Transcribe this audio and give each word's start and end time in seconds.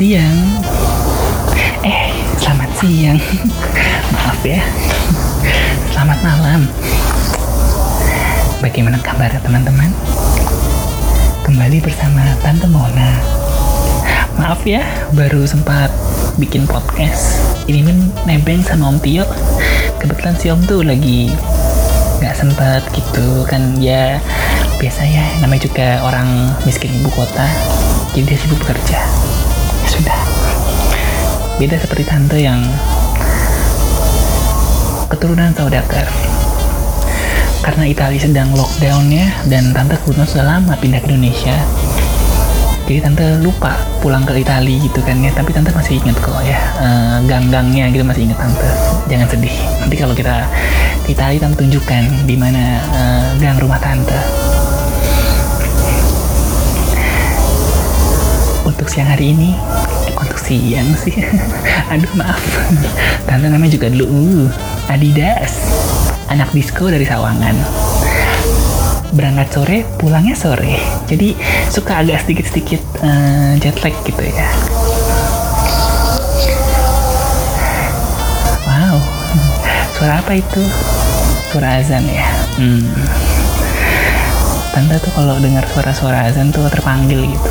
Siang. 0.00 0.64
Eh, 1.84 2.08
selamat 2.40 2.72
siang. 2.80 3.20
Maaf 4.16 4.40
ya. 4.40 4.56
Selamat 5.92 6.24
malam. 6.24 6.64
Bagaimana 8.64 8.96
kabar 9.04 9.28
teman-teman? 9.44 9.92
Kembali 11.44 11.84
bersama 11.84 12.32
Tante 12.40 12.64
Mona. 12.64 13.20
Maaf 14.40 14.64
ya, 14.64 14.80
baru 15.12 15.44
sempat 15.44 15.92
bikin 16.40 16.64
podcast. 16.64 17.36
Ini 17.68 17.84
min 17.84 18.08
nebeng 18.24 18.64
sama 18.64 18.96
Om 18.96 19.04
Tio. 19.04 19.28
Kebetulan 20.00 20.32
si 20.40 20.48
Om 20.48 20.64
tuh 20.64 20.80
lagi 20.80 21.28
nggak 22.24 22.36
sempat 22.40 22.80
gitu 22.96 23.44
kan 23.44 23.76
ya 23.76 24.16
biasa 24.80 25.04
ya 25.04 25.24
namanya 25.44 25.68
juga 25.68 26.00
orang 26.04 26.52
miskin 26.68 26.92
ibu 27.00 27.08
kota 27.12 27.48
jadi 28.12 28.28
dia 28.28 28.38
sibuk 28.40 28.60
bekerja 28.60 29.19
sudah 30.00 30.20
beda 31.60 31.76
seperti 31.76 32.08
tante 32.08 32.40
yang 32.40 32.64
keturunan 35.12 35.52
saudagar 35.52 36.08
karena 37.60 37.84
Italia 37.84 38.16
sedang 38.16 38.48
lockdownnya 38.56 39.44
dan 39.52 39.76
tante 39.76 40.00
kebetulan 40.00 40.24
sudah 40.24 40.46
lama 40.56 40.72
pindah 40.80 41.04
ke 41.04 41.12
Indonesia. 41.12 41.52
Jadi 42.88 42.98
tante 43.04 43.22
lupa 43.44 43.76
pulang 44.00 44.24
ke 44.24 44.40
Italia 44.40 44.80
gitu 44.80 45.04
kan 45.04 45.20
ya. 45.20 45.28
Tapi 45.36 45.52
tante 45.52 45.68
masih 45.76 46.00
inget 46.00 46.16
kok 46.18 46.40
ya 46.42 46.56
uh, 46.80 47.16
gang-gangnya 47.28 47.92
gitu 47.92 48.00
masih 48.02 48.24
inget 48.24 48.40
tante. 48.40 48.64
Jangan 49.12 49.28
sedih. 49.28 49.52
Nanti 49.84 49.94
kalau 50.00 50.16
kita 50.16 50.48
ke 51.04 51.12
Italia 51.12 51.36
tante 51.36 51.60
tunjukkan 51.60 52.24
di 52.24 52.34
mana 52.40 52.80
uh, 52.96 53.28
gang 53.36 53.60
rumah 53.60 53.78
tante. 53.78 54.16
Untuk 58.64 58.88
siang 58.88 59.12
hari 59.12 59.36
ini 59.36 59.52
siang 60.50 60.90
sih. 60.98 61.14
Aduh 61.94 62.10
maaf. 62.18 62.42
Tante 63.22 63.46
namanya 63.46 63.70
juga 63.70 63.86
dulu 63.86 64.06
uh, 64.10 64.90
Adidas. 64.90 65.54
Anak 66.26 66.50
disco 66.50 66.90
dari 66.90 67.06
Sawangan. 67.06 67.54
Berangkat 69.14 69.48
sore 69.54 69.78
pulangnya 69.94 70.34
sore. 70.34 70.74
Jadi 71.06 71.38
suka 71.70 72.02
agak 72.02 72.26
sedikit-sedikit 72.26 72.82
uh, 73.06 73.54
jet 73.62 73.78
lag 73.86 73.94
gitu 74.02 74.22
ya. 74.26 74.50
Wow. 78.66 78.98
Suara 79.94 80.18
apa 80.18 80.34
itu? 80.34 80.62
Suara 81.54 81.78
azan 81.78 82.02
ya? 82.10 82.26
Hmm. 82.58 82.90
tante 84.70 85.02
tuh 85.02 85.10
kalau 85.18 85.34
dengar 85.42 85.66
suara-suara 85.66 86.30
azan 86.30 86.54
tuh 86.54 86.66
terpanggil 86.70 87.26
gitu. 87.26 87.50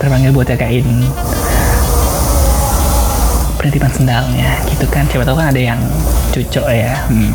Terpanggil 0.00 0.32
buat 0.32 0.48
jagain 0.48 1.04
penitipan 3.64 3.88
sendalnya 3.96 4.60
gitu 4.68 4.84
kan 4.92 5.08
siapa 5.08 5.24
tahu 5.24 5.40
kan 5.40 5.48
ada 5.48 5.72
yang 5.72 5.80
cucok 6.36 6.68
ya 6.68 6.92
hmm. 7.08 7.32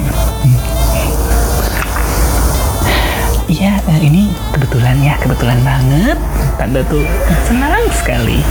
Iya, 3.50 3.82
eh, 3.90 4.00
ini 4.06 4.30
kebetulan 4.54 5.02
ya, 5.02 5.18
kebetulan 5.18 5.58
banget. 5.66 6.22
Tante 6.54 6.86
tuh 6.86 7.02
senang 7.50 7.82
sekali. 7.90 8.46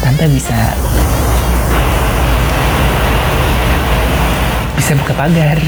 Tante 0.00 0.24
bisa 0.32 0.72
bisa 4.80 4.96
buka 4.96 5.12
pagar. 5.12 5.60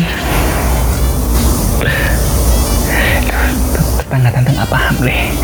Tetangga 4.01 4.33
tante 4.33 4.51
nggak 4.57 4.71
paham 4.73 4.97
deh. 5.05 5.37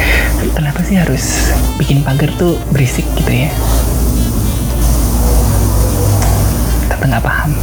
Kenapa 0.57 0.81
sih 0.89 0.97
harus 0.97 1.53
bikin 1.77 2.01
pagar 2.01 2.33
tuh 2.41 2.57
berisik 2.73 3.05
gitu 3.21 3.45
ya? 3.45 3.53
Paham 7.43 7.59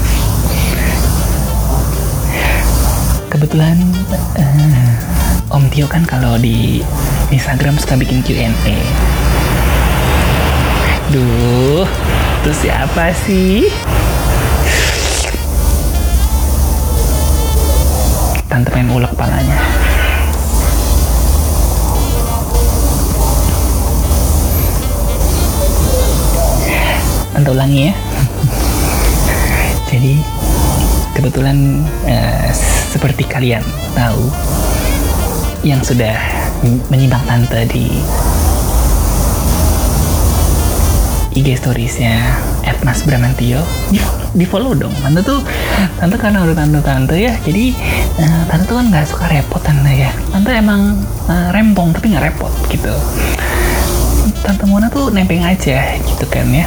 kebetulan 3.31 3.79
uh, 4.35 5.56
Om 5.56 5.72
Tio 5.72 5.88
kan 5.88 6.03
kalau 6.03 6.35
di 6.35 6.84
Instagram 7.31 7.79
suka 7.79 7.95
bikin 7.95 8.22
Q&A. 8.22 8.78
Duh, 11.09 11.88
itu 12.44 12.51
siapa 12.53 13.16
sih? 13.25 13.66
Tante 18.51 18.69
pengen 18.69 18.94
ulek 18.94 19.09
kepalanya. 19.16 19.57
Tante 27.34 27.50
ulangi 27.50 27.89
ya. 27.89 27.94
Jadi 29.89 30.22
kebetulan 31.17 31.81
uh, 32.05 32.50
seperti 32.94 33.25
kalian 33.25 33.66
tahu 33.97 34.29
yang 35.66 35.81
sudah 35.83 36.16
menyimak 36.88 37.19
tante 37.27 37.67
di 37.67 38.00
IG 41.35 41.55
storiesnya 41.59 42.22
Mas 42.83 43.03
Bramantio 43.03 43.59
di, 44.33 44.45
follow 44.47 44.72
dong. 44.72 44.95
Tante 45.03 45.19
tuh 45.19 45.44
tante 46.00 46.16
karena 46.16 46.47
udah 46.47 46.56
tante 46.56 46.79
tante 46.79 47.16
ya 47.19 47.35
jadi 47.44 47.75
uh, 48.23 48.44
tante 48.47 48.63
tuh 48.71 48.79
kan 48.79 48.85
nggak 48.88 49.06
suka 49.07 49.25
repot 49.27 49.59
tante 49.59 49.91
ya. 49.94 50.11
Tante 50.31 50.51
emang 50.56 50.95
uh, 51.27 51.50
rempong 51.51 51.91
tapi 51.91 52.16
nggak 52.16 52.31
repot 52.31 52.53
gitu. 52.71 52.94
Tante 54.41 54.63
Mona 54.63 54.88
tuh 54.88 55.11
nempeng 55.11 55.44
aja 55.44 56.00
gitu 56.00 56.25
kan 56.31 56.47
ya. 56.50 56.66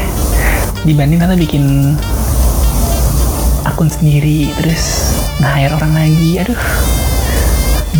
Dibanding 0.84 1.18
tante 1.18 1.34
bikin 1.40 1.96
akun 3.72 3.88
sendiri 3.88 4.52
terus 4.60 5.16
nge-hire 5.40 5.72
orang 5.72 5.92
lagi. 5.96 6.30
Aduh 6.44 6.60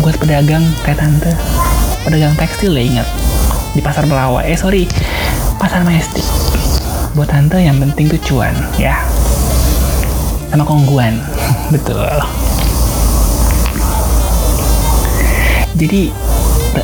buat 0.05 0.15
pedagang 0.21 0.61
kayak 0.85 1.01
tante. 1.01 1.33
Pedagang 2.05 2.37
tekstil 2.37 2.77
ya 2.77 2.83
ingat. 2.85 3.07
Di 3.73 3.81
pasar 3.81 4.05
Belawa 4.05 4.45
eh 4.45 4.53
sorry 4.53 4.85
pasar 5.57 5.81
Majestic 5.81 6.21
buat 7.17 7.29
tante 7.29 7.57
yang 7.57 7.81
penting 7.81 8.05
tuh 8.09 8.21
cuan 8.21 8.53
ya. 8.77 9.01
Sama 10.53 10.61
kongguan 10.61 11.17
betul. 11.73 12.09
Jadi 15.73 16.13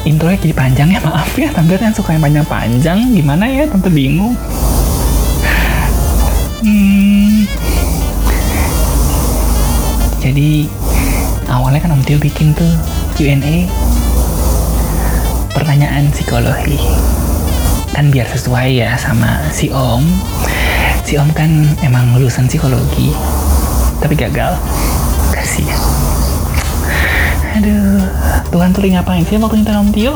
intronya 0.09 0.38
jadi 0.41 0.56
panjang 0.57 0.89
ya 0.89 1.00
maaf 1.06 1.29
ya. 1.38 1.53
Tante 1.53 1.77
kan 1.77 1.94
suka 1.94 2.17
yang 2.17 2.25
panjang-panjang. 2.25 3.13
Gimana 3.13 3.45
ya 3.45 3.69
tante 3.69 3.89
bingung. 3.94 4.33
Hmm, 6.59 6.99
jadi 10.29 10.69
awalnya 11.50 11.81
kan 11.81 11.97
Om 11.97 12.06
Tio 12.06 12.22
bikin 12.22 12.53
tuh 12.53 12.69
Q&A 13.17 13.66
pertanyaan 15.57 16.13
psikologi. 16.13 16.78
Kan 17.97 18.13
biar 18.13 18.29
sesuai 18.29 18.78
ya 18.78 18.94
sama 18.94 19.50
si 19.50 19.73
Om. 19.73 20.06
Si 21.01 21.18
Om 21.18 21.34
kan 21.34 21.50
emang 21.81 22.13
lulusan 22.13 22.45
psikologi 22.45 23.09
tapi 23.97 24.13
gagal. 24.13 24.53
Kasihan. 25.34 25.81
Aduh 27.57 28.06
Tuhan 28.53 28.69
tuh 28.69 28.85
ngapain 28.85 29.25
sih 29.25 29.41
waktu 29.41 29.66
nonton 29.66 29.81
Om 29.81 29.89
Tio? 29.89 30.13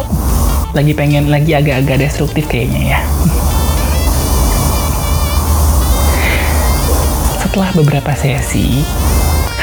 Lagi 0.77 0.93
pengen 0.93 1.33
lagi 1.33 1.57
agak-agak 1.57 2.05
destruktif 2.05 2.45
kayaknya 2.45 2.97
ya. 2.97 2.99
Setelah 7.41 7.73
beberapa 7.73 8.13
sesi 8.13 8.85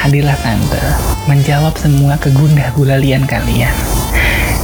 hadirlah 0.00 0.36
tante 0.40 0.80
menjawab 1.28 1.76
semua 1.76 2.16
kegundah 2.16 2.72
gulalian 2.72 3.28
kalian. 3.28 3.72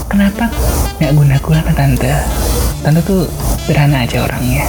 Kenapa 0.08 0.48
nggak 0.96 1.12
guna 1.12 1.36
gulana 1.44 1.72
tante? 1.76 2.08
Tante 2.80 3.04
tuh 3.04 3.28
sederhana 3.60 4.08
aja 4.08 4.24
orangnya. 4.24 4.64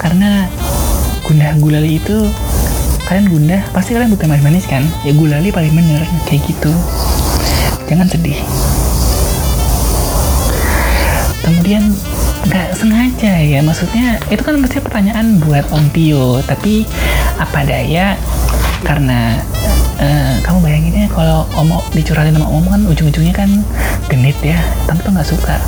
Karena 0.00 0.48
gundah 1.28 1.52
gulali 1.60 2.00
itu 2.00 2.24
kalian 3.04 3.28
gundah 3.28 3.60
pasti 3.76 3.92
kalian 3.92 4.16
bukan 4.16 4.32
manis-manis 4.32 4.64
kan? 4.64 4.80
Ya 5.04 5.12
gulali 5.12 5.52
paling 5.52 5.76
bener 5.76 6.00
kayak 6.24 6.48
gitu. 6.48 6.72
Jangan 7.92 8.08
sedih. 8.08 8.40
Kemudian 11.44 11.92
nggak 12.48 12.68
sengaja 12.78 13.42
ya 13.42 13.60
maksudnya 13.60 14.22
itu 14.30 14.40
kan 14.40 14.56
pasti 14.62 14.78
pertanyaan 14.78 15.42
buat 15.42 15.66
Om 15.68 15.84
Tio 15.90 16.38
tapi 16.46 16.86
apa 17.42 17.66
daya 17.66 18.14
karena 18.86 19.42
uh, 19.98 20.38
kamu 20.46 20.58
bayanginnya 20.62 21.10
kalau 21.10 21.42
omong 21.58 21.82
dicurahin 21.90 22.38
sama 22.38 22.46
om 22.46 22.62
kan 22.70 22.86
ujung-ujungnya 22.86 23.34
kan 23.34 23.50
genit 24.06 24.38
ya. 24.38 24.62
Tante 24.86 25.10
nggak 25.10 25.26
suka. 25.26 25.58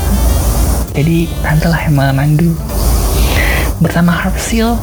Jadi 0.95 1.27
Tante 1.43 1.67
lah 1.67 1.83
yang 1.83 1.99
memandu. 1.99 2.55
Bersama 3.83 4.15
Harp 4.15 4.39
Seal 4.39 4.79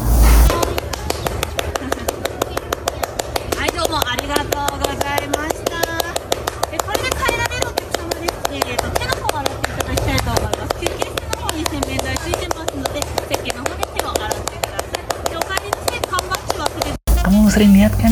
sering 17.55 17.71
lihat 17.71 17.95
kan 17.95 18.11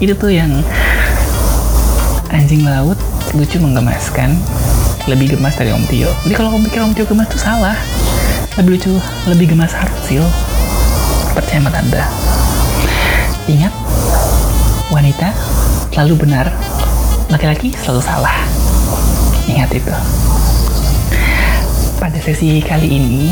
itu 0.00 0.16
tuh 0.16 0.32
yang 0.32 0.48
anjing 2.32 2.64
laut 2.64 2.96
lucu 3.36 3.60
menggemaskan 3.60 4.32
lebih 5.04 5.36
gemas 5.36 5.54
dari 5.60 5.76
Om 5.76 5.84
Tio. 5.92 6.08
Jadi 6.24 6.34
kalau 6.34 6.56
kamu 6.56 6.72
pikir 6.72 6.80
Om 6.80 6.92
Tio 6.96 7.04
gemas 7.04 7.28
tuh 7.28 7.40
salah. 7.40 7.76
Lebih 8.56 8.80
lucu 8.80 8.92
lebih 9.28 9.52
gemas 9.52 9.76
Hartzil. 9.76 10.24
Percaya 11.36 11.60
sama 11.62 11.70
tante 11.70 12.02
ingat 13.50 13.74
wanita 14.94 15.34
selalu 15.90 16.26
benar 16.26 16.46
laki-laki 17.28 17.74
selalu 17.82 18.02
salah. 18.02 18.36
Ingat 19.46 19.70
itu. 19.74 19.94
Pada 22.00 22.16
sesi 22.16 22.64
kali 22.64 22.88
ini 22.88 23.28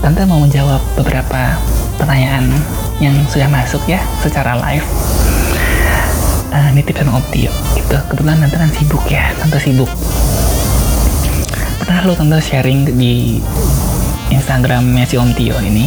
tante 0.00 0.24
mau 0.24 0.40
menjawab 0.40 0.80
beberapa 0.96 1.60
pertanyaan 2.00 2.48
yang 3.02 3.12
sudah 3.28 3.48
masuk 3.52 3.84
ya 3.84 4.00
secara 4.24 4.56
live 4.56 4.86
uh, 6.56 6.68
nitip 6.72 6.96
sama 6.96 7.20
Optio 7.20 7.52
gitu. 7.76 7.96
Kebetulan 8.08 8.40
tante 8.40 8.56
kan 8.56 8.70
sibuk 8.72 9.04
ya. 9.04 9.28
Tante 9.36 9.60
sibuk. 9.60 9.90
Pernah 11.84 12.08
lo 12.08 12.16
tante 12.16 12.40
sharing 12.40 12.96
di 12.96 13.38
Instagramnya 14.32 15.04
si 15.04 15.20
Om 15.20 15.30
Tio 15.36 15.54
ini? 15.60 15.86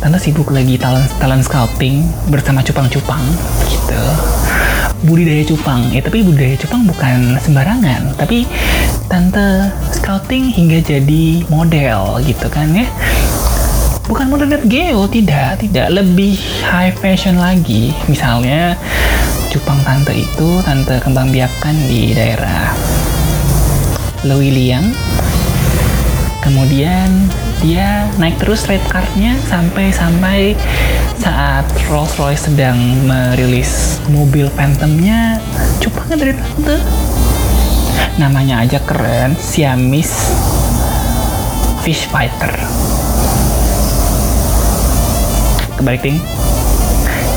Tante 0.00 0.18
sibuk 0.18 0.48
lagi 0.50 0.80
talent 0.80 1.06
talent 1.20 1.44
scouting 1.44 2.08
bersama 2.32 2.64
cupang-cupang 2.64 3.22
gitu. 3.68 4.02
Budidaya 5.04 5.44
cupang. 5.44 5.92
Ya 5.92 6.00
tapi 6.00 6.24
budidaya 6.24 6.56
cupang 6.56 6.88
bukan 6.88 7.36
sembarangan. 7.38 8.16
Tapi 8.16 8.48
tante 9.06 9.70
scouting 9.92 10.50
hingga 10.50 10.80
jadi 10.82 11.44
model. 11.52 12.24
Gitu 12.24 12.48
kan 12.48 12.72
ya. 12.72 12.88
Bukan 14.06 14.30
model 14.30 14.50
net 14.50 14.64
geo. 14.66 15.06
Tidak. 15.06 15.62
Tidak. 15.62 15.86
Lebih 15.90 16.34
high 16.66 16.94
fashion 16.94 17.38
lagi. 17.38 17.94
Misalnya 18.10 18.74
cupang 19.56 19.80
tante 19.88 20.12
itu 20.12 20.60
tante 20.60 21.00
kembang 21.00 21.32
biakan 21.32 21.76
di 21.88 22.12
daerah 22.12 22.76
Lewiliang 24.20 24.92
kemudian 26.44 27.08
dia 27.64 28.04
naik 28.20 28.36
terus 28.36 28.68
rate 28.68 28.84
cardnya 28.92 29.32
sampai 29.48 29.88
sampai 29.88 30.52
saat 31.16 31.64
Rolls 31.88 32.12
Royce 32.20 32.52
sedang 32.52 32.76
merilis 33.08 33.98
mobil 34.12 34.52
Phantomnya. 34.52 35.40
Cupangnya 35.80 36.16
dari 36.20 36.34
tante. 36.36 36.76
Namanya 38.20 38.62
aja 38.62 38.78
keren 38.84 39.34
Siamese 39.34 40.36
Fish 41.80 42.06
Fighter. 42.12 42.52
Kebalik 45.80 46.04
ting. 46.04 46.20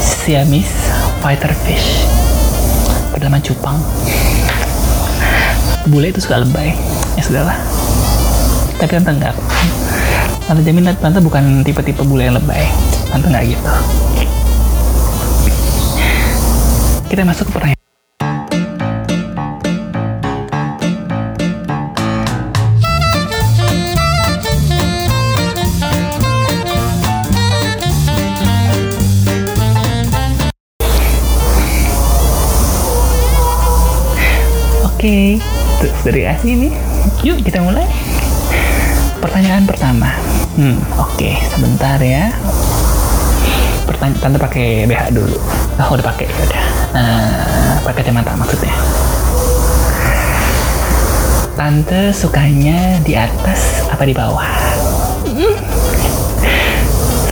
Siamese 0.03 0.88
Fighter 1.19 1.51
Fish 1.67 2.07
bernama 3.11 3.43
cupang 3.43 3.75
bule 5.91 6.15
itu 6.15 6.23
suka 6.23 6.39
lebay. 6.39 6.71
Ya 7.19 7.21
sudahlah. 7.23 7.57
Tapi 8.79 8.91
tante 8.95 9.11
enggak 9.11 9.35
tante 10.47 10.65
jamin 10.65 10.89
tante 10.97 11.19
bukan 11.21 11.61
tipe-tipe 11.67 12.01
bule 12.07 12.31
yang 12.31 12.39
lebay. 12.39 12.65
Tante 13.11 13.27
nggak 13.27 13.43
gitu. 13.51 13.73
Kita 17.09 17.25
masuk 17.25 17.49
ke 17.49 17.51
pertanyaan 17.51 17.78
dari 36.09 36.25
asli 36.25 36.57
nih. 36.57 36.73
Yuk 37.21 37.45
kita 37.45 37.61
mulai. 37.61 37.85
Pertanyaan 39.21 39.69
pertama. 39.69 40.09
Hmm, 40.57 40.81
oke, 40.97 41.13
okay. 41.13 41.37
sebentar 41.53 42.01
ya. 42.01 42.33
Pertanyaan 43.85 44.17
tante 44.17 44.37
pakai 44.41 44.89
BH 44.89 45.13
dulu. 45.13 45.37
Oh, 45.77 45.89
udah 45.93 46.05
pakai 46.09 46.25
ya 46.25 46.41
udah. 46.49 46.65
Nah, 46.97 47.77
pakai 47.85 48.01
kacamata 48.01 48.33
maksudnya. 48.33 48.73
Tante 51.53 52.15
sukanya 52.15 52.97
di 53.05 53.13
atas 53.13 53.85
apa 53.91 54.03
di 54.07 54.15
bawah? 54.15 54.49
Hmm. 55.29 55.55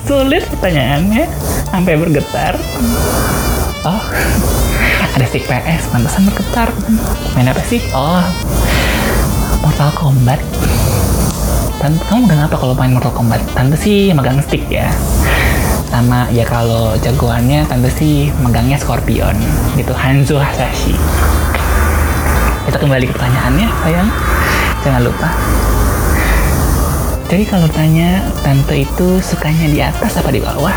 Sulit 0.07 0.43
pertanyaannya, 0.53 1.25
sampai 1.71 1.93
bergetar. 1.97 2.53
Oh, 3.87 4.03
ada 5.15 5.25
stick 5.25 5.47
PS, 5.47 5.89
pantesan 5.89 6.27
bergetar. 6.29 6.69
Main 7.33 7.49
apa 7.49 7.63
sih? 7.65 7.81
Oh, 7.95 8.21
Mortal 9.77 10.09
Kombat 10.09 10.41
Tante, 11.77 12.01
kamu 12.09 12.25
megang 12.25 12.49
apa 12.49 12.57
kalau 12.57 12.73
main 12.73 12.97
Mortal 12.97 13.13
Kombat? 13.13 13.37
Tante 13.53 13.77
sih 13.77 14.09
megang 14.09 14.41
stick 14.41 14.65
ya. 14.73 14.89
Sama 15.93 16.25
ya 16.33 16.41
kalau 16.49 16.97
jagoannya 16.97 17.61
tante 17.69 17.85
sih 17.93 18.33
megangnya 18.41 18.81
Scorpion. 18.81 19.37
Gitu 19.77 19.93
Hanzo 19.93 20.41
Hasashi. 20.41 20.97
Kita 22.65 22.81
kembali 22.81 23.05
ke 23.05 23.13
pertanyaannya, 23.21 23.67
sayang. 23.85 24.09
Jangan 24.81 25.01
lupa. 25.05 25.29
Jadi 27.29 27.45
kalau 27.45 27.69
tanya 27.69 28.25
tante 28.41 28.81
itu 28.81 29.21
sukanya 29.21 29.69
di 29.69 29.77
atas 29.77 30.17
apa 30.17 30.33
di 30.33 30.41
bawah? 30.41 30.73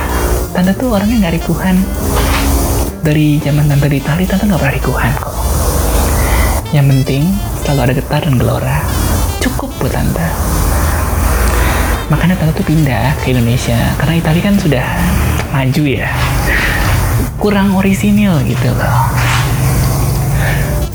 Tante 0.53 0.77
tuh 0.77 0.93
orangnya 0.93 1.25
nggak 1.25 1.41
rikuhan. 1.41 1.81
Dari 3.01 3.41
zaman 3.41 3.65
tante 3.65 3.89
di 3.89 3.97
Itali, 3.97 4.29
tante 4.29 4.45
nggak 4.45 4.61
pernah 4.61 4.77
rikuhan 4.77 5.13
kok. 5.17 5.33
Yang 6.77 6.87
penting 6.93 7.25
selalu 7.63 7.81
ada 7.87 7.95
getar 7.95 8.21
dan 8.25 8.35
gelora. 8.41 8.79
Cukup 9.41 9.69
buat 9.81 9.93
tante. 9.93 10.25
Makanya 12.11 12.35
tante 12.41 12.59
tuh 12.59 12.67
pindah 12.67 13.15
ke 13.23 13.31
Indonesia. 13.31 13.79
Karena 14.01 14.15
Italia 14.19 14.43
kan 14.43 14.57
sudah 14.59 14.87
maju 15.53 15.85
ya. 15.87 16.09
Kurang 17.39 17.77
orisinil 17.77 18.41
gitu 18.49 18.69
loh. 18.75 19.01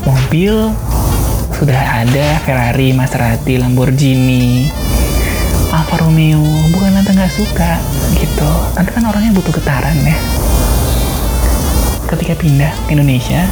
Mobil 0.06 0.54
sudah 1.56 2.04
ada 2.04 2.26
Ferrari, 2.44 2.92
Maserati, 2.92 3.56
Lamborghini, 3.56 4.68
Alfa 5.72 6.04
Romeo. 6.04 6.44
Bukan 6.74 6.92
tante 7.00 7.10
nggak 7.16 7.32
suka 7.32 7.80
gitu. 8.18 8.50
Tante 8.76 8.90
kan 8.92 9.06
orangnya 9.08 9.32
butuh 9.32 9.54
getaran 9.56 9.96
ya. 10.04 10.18
Ketika 12.06 12.38
pindah 12.38 12.70
ke 12.86 12.94
Indonesia 12.94 13.42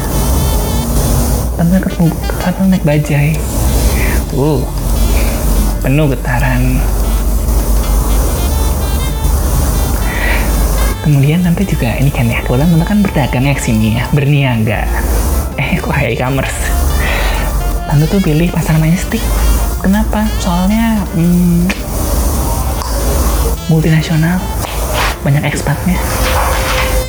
tante 1.55 1.79
ketemu 1.79 2.11
tante 2.43 2.63
naik 2.67 2.83
bajai. 2.83 3.31
Uh 4.35 4.63
penuh 5.85 6.09
getaran. 6.11 6.81
Kemudian 11.05 11.45
nanti 11.45 11.69
juga 11.69 11.93
ini 12.01 12.09
kan 12.09 12.25
ya 12.25 12.41
kebetulan 12.41 12.73
tante 12.73 12.87
kan 12.89 12.99
berdagang 13.05 13.45
ya 13.45 13.55
sini 13.61 14.01
ya 14.01 14.05
berniaga. 14.11 14.89
Eh 15.61 15.77
kok 15.79 15.95
e-commerce? 15.95 16.59
Tante 17.85 18.05
tuh 18.09 18.19
pilih 18.25 18.49
pasangan 18.51 18.89
stick 18.97 19.23
kenapa? 19.85 20.25
Soalnya 20.41 21.05
hmm, 21.15 21.69
multinasional. 23.69 24.41
Banyak 25.21 25.45
ekspatnya. 25.47 26.01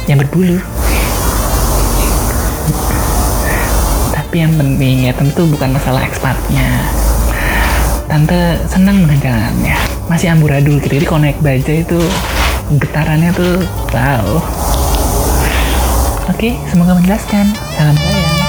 Yang 0.06 0.28
berbulu 0.28 0.60
tapi 4.36 4.44
yang 4.52 4.60
penting 4.60 5.08
ya 5.08 5.16
tentu 5.16 5.48
bukan 5.48 5.72
masalah 5.72 6.04
ekspatnya. 6.04 6.68
Tante 8.04 8.60
senang 8.68 9.08
dengan 9.08 9.16
jalannya 9.24 9.80
masih 10.12 10.28
amburadul 10.36 10.76
gitu 10.84 11.00
jadi 11.00 11.08
kalau 11.08 11.24
naik 11.24 11.40
baja 11.40 11.72
itu 11.72 11.96
getarannya 12.76 13.32
tuh 13.32 13.64
wow. 13.96 14.28
Oke 16.28 16.60
semoga 16.68 17.00
menjelaskan. 17.00 17.48
Salam 17.80 17.96
sayang 17.96 18.45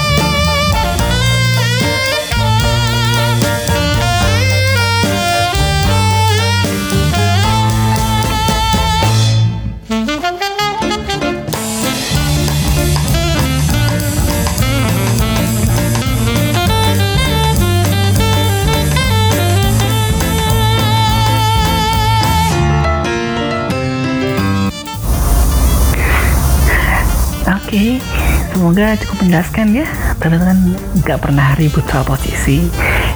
semoga 28.67 28.99
cukup 28.99 29.17
menjelaskan 29.23 29.67
ya. 29.79 29.87
Teman-teman 30.19 30.75
nggak 30.99 31.23
pernah 31.23 31.55
ribut 31.55 31.87
soal 31.87 32.03
posisi. 32.03 32.67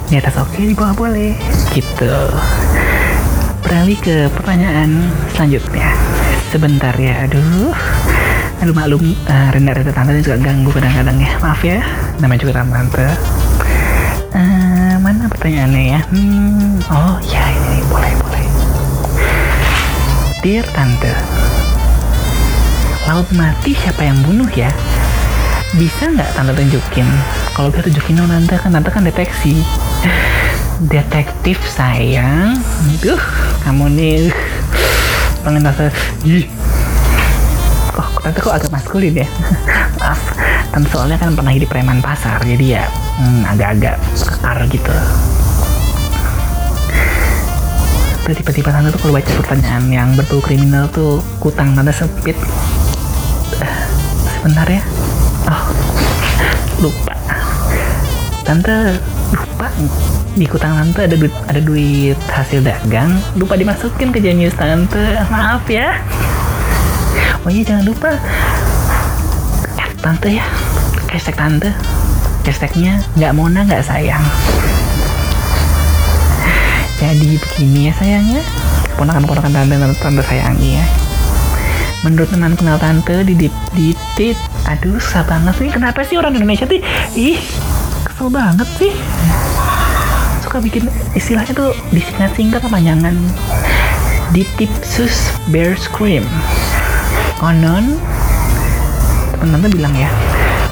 Di 0.07 0.15
atas 0.15 0.39
oke, 0.39 0.55
di 0.55 0.71
bawah 0.71 0.95
boleh. 0.95 1.35
Gitu. 1.75 2.15
Beralih 3.59 3.99
ke 3.99 4.31
pertanyaan 4.31 5.11
selanjutnya. 5.35 5.91
Sebentar 6.55 6.95
ya, 6.95 7.27
aduh. 7.27 7.75
Aduh 8.63 8.71
maklum, 8.71 9.11
uh, 9.27 9.51
renda-renda 9.51 9.91
tante 9.91 10.15
ini 10.15 10.23
juga 10.23 10.39
ganggu 10.39 10.71
kadang-kadang 10.71 11.19
ya. 11.19 11.31
Maaf 11.43 11.61
ya, 11.67 11.83
namanya 12.23 12.39
juga 12.47 12.53
tante. 12.63 13.07
Uh, 14.31 14.95
mana 15.03 15.27
pertanyaannya 15.27 15.83
ya? 15.83 16.01
Hmm, 16.15 16.79
oh 16.87 17.19
ya 17.27 17.43
ini 17.51 17.83
boleh 17.91 18.13
boleh. 18.23 18.45
Dear 20.39 20.63
tante, 20.71 21.11
laut 23.03 23.27
mati 23.35 23.75
siapa 23.75 24.07
yang 24.07 24.15
bunuh 24.23 24.47
ya? 24.55 24.71
Bisa 25.71 26.03
nggak 26.11 26.35
tante 26.35 26.51
tunjukin? 26.51 27.07
Kalau 27.55 27.71
bisa 27.71 27.87
tunjukin 27.87 28.19
dong 28.19 28.27
tante 28.27 28.59
kan 28.59 28.75
tante 28.75 28.91
kan 28.91 29.07
deteksi. 29.07 29.55
Detektif 30.91 31.63
sayang, 31.63 32.59
duh 32.99 33.21
kamu 33.63 33.87
nih. 33.95 34.35
Pengen 35.47 35.63
tante, 35.63 35.87
ih. 36.27 36.43
Oh 37.95 38.07
tante 38.19 38.39
kok 38.43 38.51
agak 38.51 38.67
maskulin 38.67 39.23
ya? 39.23 39.27
Maaf. 40.03 40.19
Tante 40.75 40.87
soalnya 40.91 41.15
kan 41.15 41.39
pernah 41.39 41.55
jadi 41.55 41.67
preman 41.67 42.03
pasar 42.03 42.43
jadi 42.43 42.83
ya 42.83 42.83
hmm, 43.23 43.47
agak-agak 43.55 43.95
kekar 44.27 44.57
gitu. 44.67 44.95
Terus 48.27 48.35
tiba-tiba 48.43 48.75
tante 48.75 48.91
tuh 48.91 48.99
kalau 49.07 49.15
baca 49.15 49.31
pertanyaan 49.39 49.83
yang 49.87 50.09
berbau 50.19 50.43
kriminal 50.43 50.91
tuh 50.91 51.23
kutang 51.39 51.71
tante 51.79 51.95
sempit. 51.95 52.35
Eh, 53.63 53.75
sebentar 54.35 54.67
ya 54.67 54.83
oh 55.47 55.63
lupa. 56.81 57.15
Tante 58.41 58.97
lupa. 59.31 59.67
Di 60.31 60.45
kutang 60.47 60.73
tante 60.77 61.05
ada 61.05 61.15
duit 61.15 61.33
ada 61.47 61.61
duit 61.61 62.17
hasil 62.29 62.65
dagang. 62.65 63.17
Lupa 63.37 63.57
dimasukin 63.57 64.09
ke 64.13 64.19
jenius 64.21 64.57
tante. 64.57 65.21
Maaf 65.29 65.65
ya. 65.69 65.97
Oh 67.41 67.49
iya 67.49 67.63
jangan 67.65 67.85
lupa. 67.85 68.11
Eh, 69.77 69.89
tante 70.01 70.29
ya. 70.37 70.45
Hashtag 71.09 71.37
tante. 71.37 71.69
Hashtagnya 72.45 73.01
nggak 73.17 73.33
mona 73.37 73.65
nggak 73.65 73.85
sayang. 73.85 74.23
Jadi 77.01 77.37
begini 77.41 77.89
ya 77.89 77.93
sayangnya. 77.97 78.41
Ponakan-ponakan 78.97 79.49
tante 79.49 79.75
tante, 79.79 79.97
tante 79.97 80.21
sayangi 80.21 80.77
ya 80.77 81.00
menurut 82.01 82.29
teman 82.33 82.57
kenal 82.57 82.81
tante 82.81 83.21
di 83.21 83.37
dip 83.37 83.53
di 83.77 83.93
tit 84.17 84.37
aduh 84.65 84.97
susah 84.97 85.25
banget 85.25 85.53
sih. 85.61 85.69
Kenapa 85.69 86.01
sih 86.01 86.17
orang 86.17 86.33
Indonesia 86.33 86.65
tuh 86.65 86.81
ih 87.13 87.37
kesel 88.05 88.27
banget 88.33 88.67
sih? 88.81 88.91
Suka 90.41 90.57
bikin 90.59 90.89
istilahnya 91.13 91.53
tuh 91.53 91.71
disingkat-singkat 91.93 92.61
kepanjangan 92.65 93.15
Ditipsus 94.33 95.31
Bear 95.51 95.77
Scream. 95.77 96.25
Konon 97.37 97.97
temen 99.31 99.57
tante 99.57 99.69
bilang 99.73 99.93
ya 99.97 100.09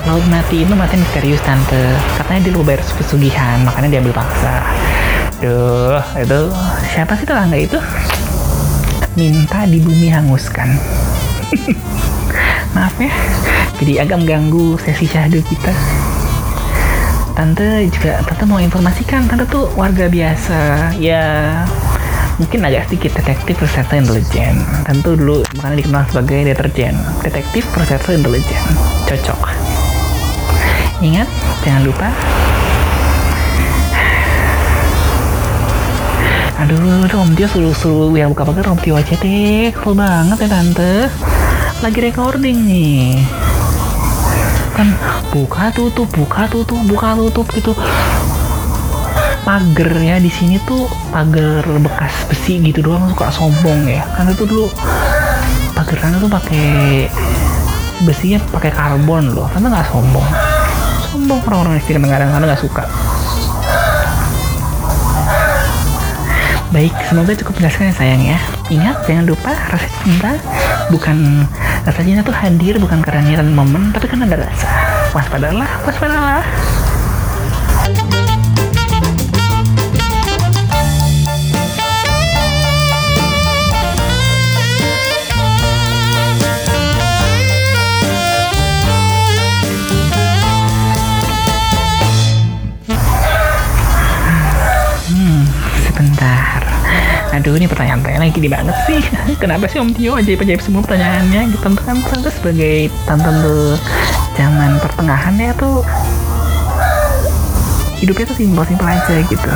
laut 0.08 0.24
mati 0.32 0.64
itu 0.64 0.74
mati 0.74 0.96
misterius 0.98 1.42
tante. 1.46 1.94
Katanya 2.18 2.50
dia 2.50 2.54
bayar 2.64 2.82
pesugihan 2.98 3.62
makanya 3.68 4.00
diambil 4.00 4.16
paksa. 4.16 4.64
Duh, 5.40 6.04
itu 6.20 6.40
siapa 6.92 7.16
sih 7.16 7.24
tetangga 7.24 7.56
itu? 7.56 7.80
Minta 9.16 9.64
di 9.68 9.80
bumi 9.80 10.12
hanguskan. 10.12 10.99
Maaf 12.76 12.96
ya, 13.02 13.14
jadi 13.82 14.06
agak 14.06 14.22
mengganggu 14.22 14.78
sesi 14.82 15.10
syahdu 15.10 15.42
kita. 15.46 15.74
Tante 17.34 17.88
juga, 17.90 18.20
tante 18.28 18.44
mau 18.46 18.60
informasikan, 18.60 19.26
tante 19.26 19.48
tuh 19.48 19.72
warga 19.74 20.12
biasa, 20.12 20.92
ya 21.00 21.64
mungkin 22.38 22.64
agak 22.68 22.92
sedikit 22.92 23.18
detektif 23.20 23.60
serta 23.66 23.98
intelijen. 23.98 24.60
Tentu 24.86 25.16
dulu 25.16 25.42
makanya 25.60 25.78
dikenal 25.82 26.04
sebagai 26.12 26.40
deterjen, 26.54 26.96
detektif 27.26 27.64
serta 27.74 28.10
intelijen, 28.14 28.64
cocok. 29.08 29.42
Ingat, 31.00 31.32
jangan 31.64 31.84
lupa 31.88 32.12
Aduh, 36.60 37.08
Om 37.08 37.40
Tio 37.40 37.48
suruh-suruh 37.48 38.12
yang 38.20 38.36
buka 38.36 38.52
pagar 38.52 38.68
Om 38.76 38.80
Tio 38.84 39.00
aja 39.00 39.16
deh. 39.16 39.72
Kesel 39.72 39.96
banget 39.96 40.44
ya 40.44 40.48
Tante. 40.52 40.94
Lagi 41.80 42.04
recording 42.04 42.68
nih. 42.68 43.24
Kan 44.76 44.92
buka 45.32 45.72
tutup, 45.72 46.12
buka 46.12 46.44
tutup, 46.52 46.76
buka 46.92 47.16
tutup 47.16 47.48
gitu. 47.56 47.72
Pagar 49.48 49.88
ya 50.04 50.20
di 50.20 50.28
sini 50.28 50.60
tuh 50.68 50.92
pagar 51.16 51.64
bekas 51.80 52.12
besi 52.28 52.60
gitu 52.60 52.84
doang 52.84 53.08
suka 53.16 53.32
sombong 53.32 53.88
ya. 53.88 54.04
Karena 54.12 54.36
tuh 54.36 54.44
dulu 54.44 54.68
pagar 55.72 56.04
sana 56.04 56.20
tuh 56.20 56.28
pakai 56.28 57.08
besinya 58.04 58.44
pakai 58.52 58.76
karbon 58.76 59.32
loh. 59.32 59.48
Tante 59.48 59.72
nggak 59.72 59.88
sombong. 59.88 60.28
Sombong 61.08 61.40
orang-orang 61.48 61.80
di 61.80 61.96
negara 61.96 62.28
sana 62.28 62.44
nggak 62.44 62.60
suka. 62.60 62.84
Baik, 66.76 66.92
semoga 67.08 67.34
cukup 67.40 67.56
menjelaskan 67.56 67.88
ya 67.88 67.96
sayang 67.96 68.24
ya. 68.36 68.40
Ingat, 68.68 69.08
jangan 69.08 69.26
lupa 69.26 69.56
rasa 69.74 69.90
cinta 70.06 70.38
bukan 70.94 71.48
rasa 71.86 72.02
cinta 72.04 72.22
tuh 72.26 72.36
hadir 72.36 72.76
bukan 72.82 73.00
karena 73.00 73.22
niatan 73.24 73.56
momen, 73.56 73.96
tapi 73.96 74.06
karena 74.10 74.28
ada 74.28 74.38
rasa. 74.48 74.68
Waspadalah, 75.16 75.70
waspadalah. 75.88 76.44
Aduh, 97.50 97.58
ini 97.58 97.66
pertanyaan-pertanyaan 97.66 98.30
lagi 98.30 98.42
di 98.46 98.46
banget 98.46 98.78
sih. 98.86 99.02
Kenapa 99.42 99.66
sih 99.66 99.82
Om 99.82 99.90
Tio 99.98 100.14
ajaib-ajaib 100.14 100.62
semua 100.62 100.86
pertanyaannya? 100.86 101.50
Gitu 101.50 101.66
kan 101.66 101.74
tante 101.82 102.30
sebagai 102.30 102.94
tante 103.10 103.26
tuh 103.26 103.74
zaman 104.38 104.78
pertengahan 104.78 105.34
ya 105.34 105.50
tuh 105.58 105.82
hidupnya 107.98 108.30
tuh 108.30 108.38
simpel-simpel 108.38 108.86
aja 108.86 109.16
gitu. 109.26 109.50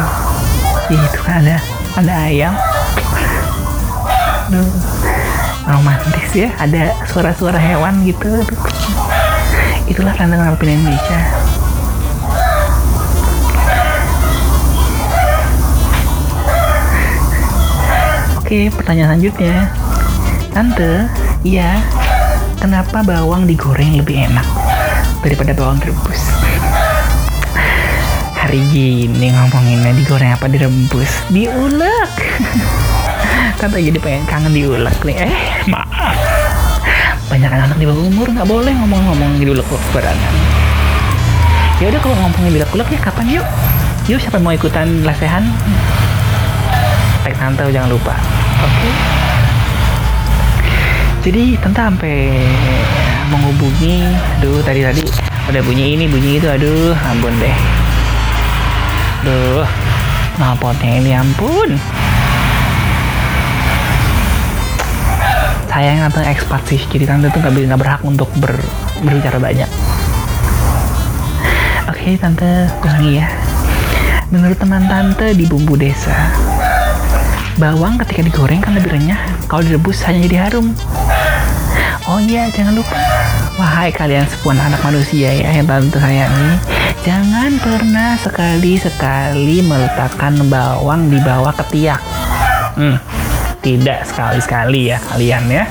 Gitu 0.90 1.18
kan 1.22 1.46
ada 1.46 1.62
ada 1.94 2.14
ayam. 2.26 2.58
Aduh, 4.50 4.74
romantis 5.70 6.34
ya. 6.34 6.50
Ada 6.58 6.98
suara-suara 7.06 7.62
hewan 7.62 8.10
gitu. 8.10 8.42
Itulah 9.86 10.18
tante 10.18 10.34
ngarepin 10.34 10.82
Indonesia. 10.82 11.53
Oke, 18.54 18.70
pertanyaan 18.70 19.18
selanjutnya. 19.18 19.66
Tante, 20.54 21.10
iya, 21.42 21.82
kenapa 22.62 23.02
bawang 23.02 23.50
digoreng 23.50 23.98
lebih 23.98 24.30
enak 24.30 24.46
daripada 25.26 25.58
bawang 25.58 25.82
direbus? 25.82 26.22
Hari 28.38 28.62
gini 28.70 29.34
ngomonginnya 29.34 29.98
digoreng 29.98 30.38
apa 30.38 30.46
direbus? 30.46 31.10
Diulek. 31.34 32.14
Tante 33.58 33.82
jadi 33.82 33.98
pengen 33.98 34.22
kangen 34.30 34.54
diulek 34.54 35.02
nih. 35.02 35.18
Eh, 35.26 35.34
maaf. 35.74 36.14
Banyak 37.34 37.50
anak 37.50 37.78
di 37.82 37.90
bawah 37.90 38.06
umur 38.06 38.38
nggak 38.38 38.46
boleh 38.46 38.70
ngomong-ngomong 38.70 39.42
diulek 39.42 39.66
barangan. 39.66 40.36
Ya 41.82 41.90
udah 41.90 41.98
kalau 42.06 42.22
ngomongin 42.22 42.62
diulek-ulek 42.62 42.86
ya 42.94 43.00
kapan 43.02 43.42
yuk? 43.42 43.48
Yuk 44.14 44.22
siapa 44.22 44.38
mau 44.38 44.54
ikutan 44.54 45.02
lesehan? 45.02 45.42
tag 47.24 47.40
tante 47.40 47.64
jangan 47.72 47.88
lupa 47.96 48.43
oke. 48.64 48.90
Jadi 51.24 51.56
tante 51.60 51.80
sampai 51.80 52.36
menghubungi 53.32 54.04
aduh 54.40 54.60
tadi 54.64 54.84
tadi 54.84 55.04
udah 55.48 55.62
bunyi 55.64 55.96
ini 55.96 56.06
bunyi 56.08 56.40
itu 56.40 56.48
aduh 56.48 56.96
ampun 57.08 57.34
deh. 57.40 57.58
Aduh 59.24 59.64
ngapotnya 60.40 61.00
ini 61.00 61.12
ampun. 61.16 61.80
Sayang 65.72 66.06
tante 66.06 66.22
ekspat 66.28 66.62
sih 66.70 66.82
jadi 66.92 67.08
tante 67.08 67.32
tuh 67.32 67.40
nggak 67.40 67.56
nggak 67.72 67.82
berhak 67.82 68.02
untuk 68.04 68.30
ber, 68.38 68.54
berbicara 69.04 69.40
banyak. 69.40 69.70
Oke 71.88 72.20
tante 72.20 72.68
ulangi 72.84 73.24
ya. 73.24 73.28
Menurut 74.28 74.60
teman 74.60 74.92
tante 74.92 75.32
di 75.38 75.46
bumbu 75.48 75.80
desa 75.80 76.53
Bawang 77.62 78.02
ketika 78.02 78.26
digoreng 78.26 78.62
kan 78.62 78.74
lebih 78.74 78.98
renyah, 78.98 79.20
kalau 79.46 79.62
direbus 79.62 80.02
hanya 80.10 80.26
jadi 80.26 80.38
harum. 80.50 80.74
Oh 82.10 82.20
iya, 82.20 82.50
jangan 82.52 82.76
lupa. 82.76 82.98
Wahai 83.56 83.94
kalian 83.94 84.26
sepuan 84.26 84.58
anak 84.58 84.82
manusia 84.82 85.30
ya 85.30 85.62
yang 85.62 85.70
tante 85.70 86.02
sayangi, 86.02 86.58
jangan 87.06 87.54
pernah 87.62 88.18
sekali-sekali 88.18 89.62
meletakkan 89.62 90.42
bawang 90.50 91.14
di 91.14 91.22
bawah 91.22 91.54
ketiak. 91.54 92.02
Hmm, 92.74 92.98
tidak 93.62 94.04
sekali-sekali 94.10 94.92
ya 94.92 94.98
kalian 95.14 95.46
ya. 95.48 95.64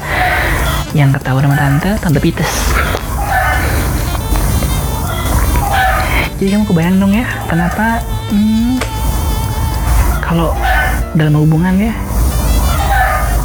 yang 0.93 1.09
ketahuan 1.09 1.49
sama 1.49 1.57
tante 1.57 1.91
tante 2.05 2.21
Pites 2.21 2.53
jadi 6.37 6.59
kamu 6.59 6.65
kebayang 6.69 6.97
dong 7.01 7.17
ya 7.17 7.25
kenapa 7.49 8.05
hmm, 8.29 8.77
kalau 10.21 10.53
dalam 11.17 11.35
hubungan 11.37 11.75
ya. 11.77 11.93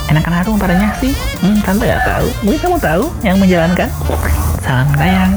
Enakan 0.07 0.33
harum 0.39 0.55
padanya 0.55 0.95
sih. 1.03 1.11
Hmm, 1.43 1.59
tante 1.63 1.83
gak 1.83 2.03
tahu. 2.07 2.27
Mungkin 2.47 2.59
kamu 2.63 2.77
tahu 2.79 3.03
yang 3.27 3.37
menjalankan. 3.39 3.89
Salam 4.63 4.87
sayang 4.95 5.31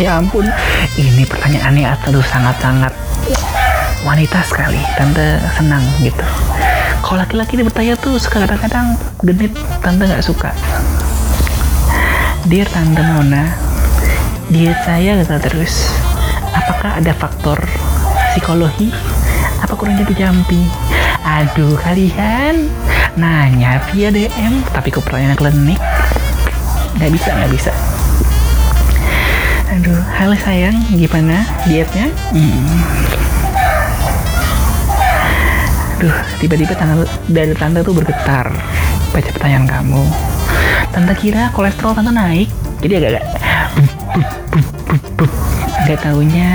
ya 0.00 0.16
ampun. 0.16 0.48
Ini 0.96 1.28
pertanyaannya 1.28 1.84
aduh 2.08 2.24
sangat-sangat 2.24 2.92
wanita 4.02 4.40
sekali. 4.48 4.80
Tante 4.96 5.36
senang 5.54 5.84
gitu. 6.00 6.24
Kalau 7.04 7.20
laki-laki 7.20 7.60
bertanya 7.60 7.94
tuh 8.00 8.16
suka 8.16 8.48
kadang-kadang 8.48 8.96
genit. 9.20 9.52
Tante 9.84 10.08
nggak 10.08 10.24
suka. 10.24 10.50
Dear 12.48 12.66
Tante 12.72 13.04
Mona, 13.04 13.52
diet 14.48 14.80
saya 14.88 15.20
gagal 15.20 15.40
terus. 15.44 15.92
Apakah 16.56 16.98
ada 16.98 17.12
faktor 17.14 17.60
psikologi? 18.32 18.88
Apa 19.60 19.76
kurang 19.76 20.00
jampi-jampi? 20.00 20.64
Aduh, 21.20 21.76
kalian 21.76 22.72
nanya 23.14 23.84
via 23.92 24.08
DM, 24.08 24.64
tapi 24.72 24.88
kok 24.88 25.04
pertanyaan 25.04 25.36
klinik? 25.36 25.78
nggak 27.00 27.16
bisa 27.16 27.30
nggak 27.32 27.52
bisa 27.54 27.72
aduh 29.70 30.02
halo 30.18 30.34
sayang 30.34 30.74
gimana 30.90 31.46
dietnya? 31.62 32.10
Hmm. 32.34 32.66
aduh 35.94 36.16
tiba-tiba 36.42 36.74
tante 36.74 37.06
dari 37.30 37.54
tante 37.54 37.86
tuh 37.86 37.94
bergetar 37.94 38.50
baca 39.14 39.30
pertanyaan 39.30 39.70
kamu. 39.70 40.02
Tante 40.90 41.14
kira 41.14 41.54
kolesterol 41.54 41.94
tante 41.94 42.10
naik 42.10 42.50
jadi 42.82 42.98
agak-agak 42.98 43.24
nggak 45.86 45.98
taunya 46.02 46.50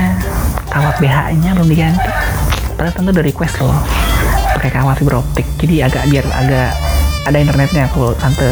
kawat 0.68 1.00
BH 1.00 1.18
nya 1.40 1.50
belum 1.56 1.68
diganti. 1.72 2.10
Padahal 2.76 2.92
tante 2.92 3.10
udah 3.16 3.24
request 3.24 3.56
loh 3.64 3.80
pakai 4.60 4.68
kawat 4.76 5.00
fiber 5.00 5.24
optik. 5.24 5.48
Jadi 5.56 5.80
agak 5.80 6.04
biar 6.12 6.26
agak 6.36 6.76
ada 7.24 7.38
internetnya 7.40 7.88
kalau 7.96 8.12
tante 8.20 8.44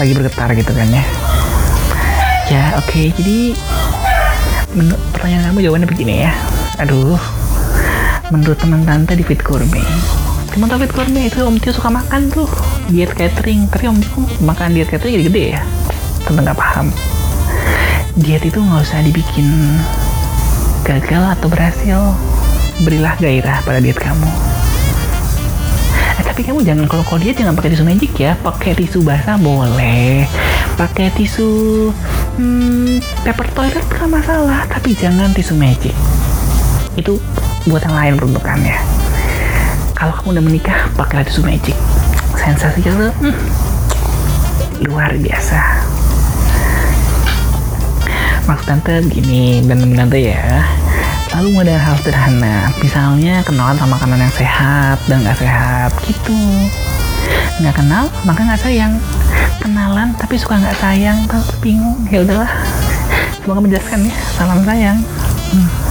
lagi 0.00 0.16
bergetar 0.16 0.48
gitu 0.56 0.72
kan 0.72 0.88
ya. 0.88 1.04
Ya 2.48 2.72
oke 2.80 3.12
jadi 3.20 3.52
menurut 4.76 5.00
pertanyaan 5.16 5.52
kamu 5.52 5.58
jawabannya 5.68 5.88
begini 5.88 6.14
ya. 6.28 6.32
Aduh 6.82 7.20
menurut 8.28 8.60
teman 8.60 8.84
tante 8.84 9.16
di 9.16 9.24
Fit 9.24 9.40
Gourmet. 9.40 9.84
Teman 10.52 10.68
tante 10.68 10.84
Fit 10.84 10.92
Gourmet 10.92 11.32
itu 11.32 11.40
Om 11.40 11.56
Tio 11.60 11.72
suka 11.72 11.88
makan 11.88 12.28
tuh. 12.28 12.48
Diet 12.92 13.12
catering. 13.16 13.68
Tapi 13.72 13.88
Om 13.88 13.98
Tio 14.00 14.20
makan 14.44 14.76
diet 14.76 14.88
catering 14.92 15.16
jadi 15.16 15.24
gede 15.28 15.44
ya? 15.56 15.62
Tante 16.28 16.40
nggak 16.44 16.58
paham. 16.58 16.92
Diet 18.20 18.44
itu 18.44 18.60
nggak 18.60 18.84
usah 18.84 19.00
dibikin 19.00 19.48
gagal 20.84 21.24
atau 21.40 21.48
berhasil. 21.48 22.00
Berilah 22.84 23.16
gairah 23.16 23.64
pada 23.64 23.80
diet 23.80 23.96
kamu. 23.96 24.28
Eh, 26.20 26.24
tapi 26.24 26.44
kamu 26.44 26.62
jangan 26.62 26.84
kalau 26.84 27.04
kalau 27.08 27.20
diet 27.24 27.40
jangan 27.40 27.56
pakai 27.56 27.72
tisu 27.72 27.84
magic 27.88 28.12
ya. 28.20 28.36
Pakai 28.44 28.76
tisu 28.76 29.00
basah 29.00 29.40
boleh. 29.40 30.28
Pakai 30.76 31.08
tisu 31.16 31.48
hmm, 32.38 33.02
paper 33.26 33.46
toilet 33.52 33.86
nggak 33.90 34.08
masalah 34.08 34.64
tapi 34.70 34.94
jangan 34.94 35.34
tisu 35.34 35.58
magic. 35.58 35.92
Itu 36.94 37.18
buat 37.66 37.84
yang 37.84 37.94
lain 37.94 38.14
peruntukannya 38.16 38.78
kalau 39.98 40.14
kamu 40.14 40.38
udah 40.38 40.44
menikah 40.46 40.78
pakailah 40.94 41.26
tisu 41.26 41.42
magic. 41.42 41.74
Sensasinya 42.38 42.94
tuh 42.94 43.12
hmm, 43.26 43.36
luar 44.86 45.10
biasa. 45.18 45.60
Maksud 48.46 48.64
tante 48.64 48.94
begini 49.10 49.60
dan 49.66 49.82
tante 49.98 50.18
ya 50.22 50.62
lalu 51.34 51.66
dari 51.66 51.76
hal 51.82 51.98
sederhana. 51.98 52.70
Misalnya 52.78 53.42
kenalan 53.42 53.74
sama 53.74 53.98
makanan 53.98 54.22
yang 54.22 54.34
sehat 54.38 55.02
dan 55.10 55.26
nggak 55.26 55.38
sehat 55.42 55.90
gitu. 56.06 56.38
Nggak 57.58 57.74
kenal 57.82 58.06
maka 58.22 58.40
nggak 58.46 58.62
sayang 58.62 59.02
kenalan 59.60 60.14
tapi 60.16 60.38
suka 60.38 60.58
nggak 60.58 60.78
sayang 60.78 61.18
terus 61.26 61.48
bingung. 61.58 61.98
Ya 62.08 62.22
udahlah. 62.22 62.50
Semoga 63.42 63.60
menjelaskan 63.64 64.06
ya 64.06 64.14
salam 64.36 64.60
sayang. 64.62 64.98
Hmm. 65.52 65.87